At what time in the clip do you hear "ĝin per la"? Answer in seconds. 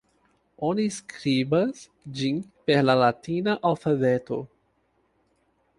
2.21-2.97